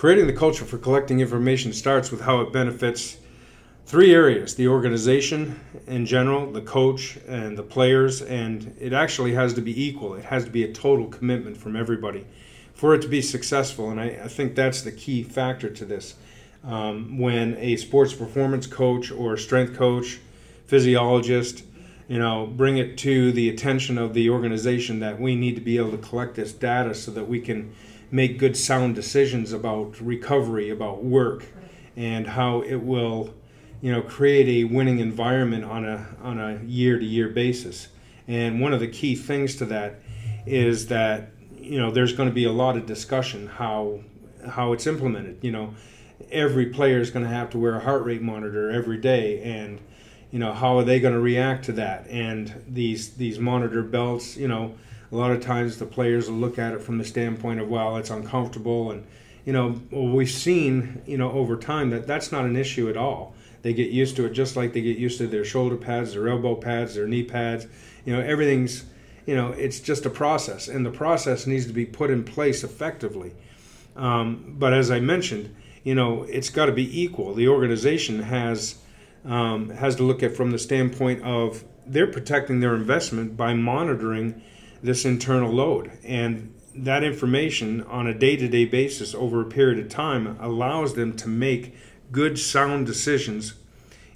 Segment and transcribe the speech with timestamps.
[0.00, 3.18] creating the culture for collecting information starts with how it benefits
[3.84, 8.22] three areas the organization in general, the coach, and the players.
[8.22, 11.76] And it actually has to be equal, it has to be a total commitment from
[11.76, 12.24] everybody
[12.72, 13.90] for it to be successful.
[13.90, 16.14] And I, I think that's the key factor to this.
[16.64, 20.18] Um, when a sports performance coach or strength coach,
[20.66, 21.62] physiologist,
[22.08, 25.76] you know, bring it to the attention of the organization that we need to be
[25.76, 27.74] able to collect this data so that we can
[28.10, 31.44] make good sound decisions about recovery, about work,
[31.96, 33.34] and how it will,
[33.80, 37.88] you know, create a winning environment on a on a year to year basis.
[38.26, 40.00] And one of the key things to that
[40.46, 44.00] is that you know there's going to be a lot of discussion how
[44.48, 45.38] how it's implemented.
[45.42, 45.74] You know,
[46.30, 49.80] every player is going to have to wear a heart rate monitor every day, and
[50.30, 52.06] you know how are they going to react to that?
[52.08, 54.74] And these these monitor belts, you know,
[55.12, 57.96] a lot of times the players will look at it from the standpoint of well,
[57.96, 59.06] it's uncomfortable, and
[59.44, 63.34] you know we've seen you know over time that that's not an issue at all.
[63.62, 66.28] They get used to it just like they get used to their shoulder pads, their
[66.28, 67.66] elbow pads, their knee pads.
[68.04, 68.84] You know everything's
[69.26, 72.64] you know, it's just a process, and the process needs to be put in place
[72.64, 73.32] effectively.
[73.94, 75.54] Um, but as I mentioned,
[75.84, 77.34] you know, it's got to be equal.
[77.34, 78.78] The organization has
[79.24, 84.42] um, has to look at from the standpoint of they're protecting their investment by monitoring
[84.82, 90.38] this internal load, and that information on a day-to-day basis over a period of time
[90.40, 91.74] allows them to make
[92.12, 93.54] good, sound decisions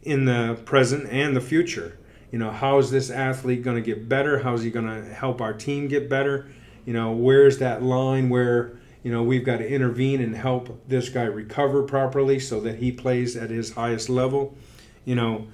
[0.03, 1.99] in the present and the future
[2.35, 4.41] you know, how is this athlete going to get better?
[4.41, 6.49] How is he going to help our team get better?
[6.85, 11.09] You know, where's that line where, you know, we've got to intervene and help this
[11.11, 14.57] guy recover properly so that he plays at his highest level?
[15.05, 15.47] You know,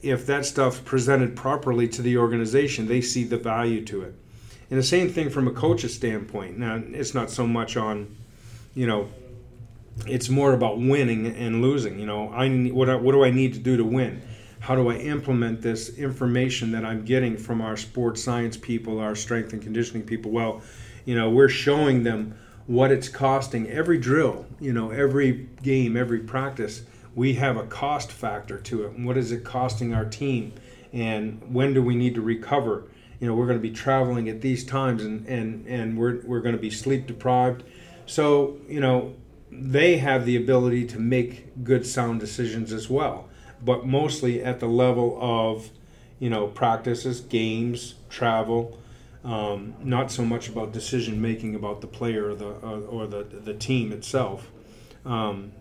[0.00, 4.14] if that stuff presented properly to the organization, they see the value to it.
[4.70, 6.58] And the same thing from a coach's standpoint.
[6.58, 8.14] Now, it's not so much on,
[8.74, 9.08] you know,
[10.06, 11.98] it's more about winning and losing.
[11.98, 14.22] You know, I what what do I need to do to win?
[14.60, 19.14] how do I implement this information that I'm getting from our sports science people, our
[19.14, 20.30] strength and conditioning people?
[20.30, 20.62] Well,
[21.04, 22.36] you know, we're showing them
[22.66, 26.82] what it's costing every drill, you know, every game, every practice.
[27.14, 28.98] We have a cost factor to it.
[28.98, 30.52] What is it costing our team?
[30.92, 32.84] And when do we need to recover?
[33.20, 36.40] You know, we're going to be traveling at these times and, and, and we're, we're
[36.40, 37.64] going to be sleep deprived.
[38.06, 39.14] So, you know,
[39.50, 43.28] they have the ability to make good, sound decisions as well
[43.62, 45.70] but mostly at the level of
[46.18, 48.78] you know practices, games, travel.
[49.24, 53.24] Um, not so much about decision making about the player or the uh, or the
[53.24, 54.50] the team itself.
[55.04, 55.52] Um,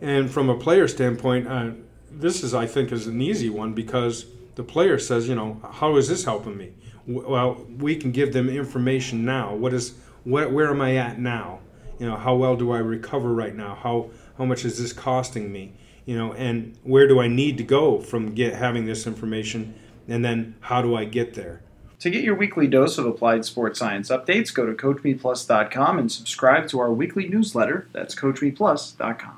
[0.00, 1.70] and from a player standpoint, uh,
[2.10, 5.96] this is I think is an easy one because the player says, you know, how
[5.96, 6.72] is this helping me?
[7.06, 9.54] Well, we can give them information now.
[9.54, 10.52] What is what?
[10.52, 11.60] Where am I at now?
[11.98, 13.74] You know, how well do I recover right now?
[13.74, 15.74] How how much is this costing me?
[16.04, 19.74] you know, and where do I need to go from get having this information,
[20.08, 21.62] and then how do I get there?
[22.00, 26.66] To get your weekly dose of applied sports science updates, go to CoachMePlus.com and subscribe
[26.68, 27.86] to our weekly newsletter.
[27.92, 29.30] That's CoachMePlus.com.